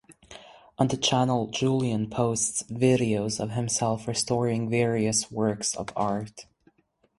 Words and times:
On 0.79 0.87
the 0.87 0.97
channel 0.97 1.45
Julian 1.51 2.09
posts 2.09 2.63
videos 2.63 3.39
of 3.39 3.51
himself 3.51 4.07
restoring 4.07 4.67
various 4.67 5.29
works 5.29 5.75
of 5.75 5.89
art. 5.95 6.47